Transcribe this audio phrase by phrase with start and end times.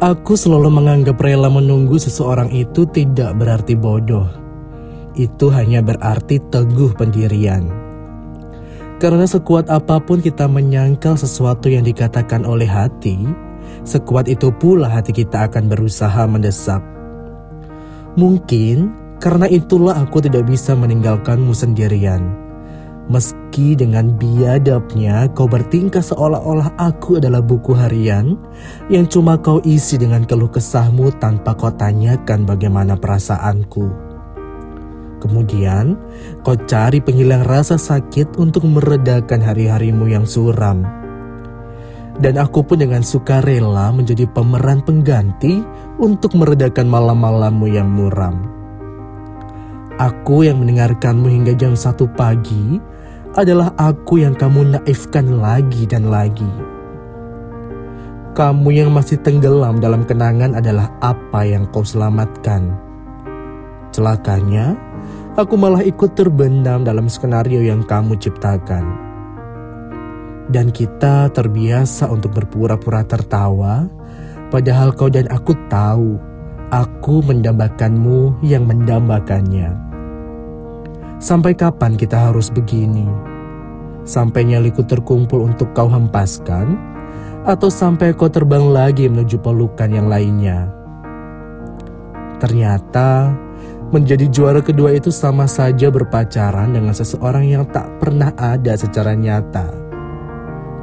[0.00, 4.24] Aku selalu menganggap rela menunggu seseorang itu tidak berarti bodoh.
[5.12, 7.68] Itu hanya berarti teguh pendirian.
[8.96, 13.28] Karena sekuat apa pun kita menyangkal sesuatu yang dikatakan oleh hati,
[13.84, 16.80] sekuat itu pula hati kita akan berusaha mendesak.
[18.16, 22.49] Mungkin karena itulah aku tidak bisa meninggalkanmu sendirian
[23.10, 28.38] Meski dengan biadabnya kau bertingkah seolah-olah aku adalah buku harian
[28.86, 33.90] yang cuma kau isi dengan keluh kesahmu tanpa kau tanyakan bagaimana perasaanku.
[35.18, 35.98] Kemudian
[36.46, 40.86] kau cari penghilang rasa sakit untuk meredakan hari-harimu yang suram.
[42.22, 45.66] Dan aku pun dengan suka rela menjadi pemeran pengganti
[45.98, 48.60] untuk meredakan malam-malammu yang muram.
[50.00, 52.80] Aku yang mendengarkanmu hingga jam satu pagi
[53.38, 56.48] adalah aku yang kamu naifkan lagi dan lagi.
[58.34, 62.74] Kamu yang masih tenggelam dalam kenangan adalah apa yang kau selamatkan.
[63.90, 64.78] Celakanya,
[65.34, 68.86] aku malah ikut terbenam dalam skenario yang kamu ciptakan.
[70.50, 73.86] Dan kita terbiasa untuk berpura-pura tertawa,
[74.50, 76.18] padahal kau dan aku tahu
[76.70, 79.89] aku mendambakanmu yang mendambakannya.
[81.20, 83.04] Sampai kapan kita harus begini?
[84.08, 86.80] Sampai nyaliku terkumpul untuk kau hempaskan?
[87.44, 90.72] Atau sampai kau terbang lagi menuju pelukan yang lainnya?
[92.40, 93.36] Ternyata
[93.92, 99.68] menjadi juara kedua itu sama saja berpacaran dengan seseorang yang tak pernah ada secara nyata.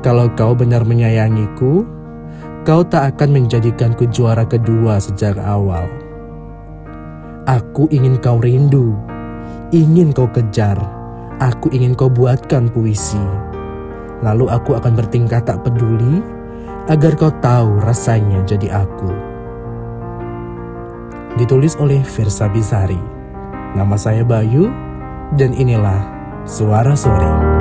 [0.05, 1.81] Kalau kau benar menyayangiku,
[2.61, 5.89] kau tak akan menjadikanku juara kedua sejak awal.
[7.49, 9.16] Aku ingin kau rindu
[9.75, 10.77] ingin kau kejar,
[11.43, 13.21] aku ingin kau buatkan puisi.
[14.25, 16.23] Lalu aku akan bertingkah tak peduli,
[16.87, 19.11] agar kau tahu rasanya jadi aku.
[21.37, 22.99] Ditulis oleh Versa Bisari.
[23.77, 24.73] Nama saya Bayu,
[25.37, 26.01] dan inilah
[26.47, 27.56] Suara Sore.